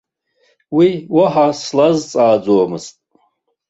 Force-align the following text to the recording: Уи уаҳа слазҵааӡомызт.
Уи 0.77 0.89
уаҳа 1.15 1.47
слазҵааӡомызт. 1.61 2.95